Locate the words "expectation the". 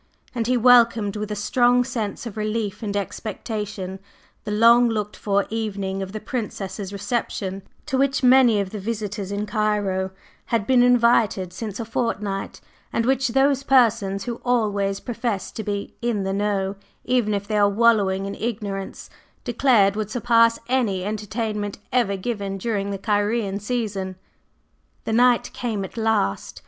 2.97-4.51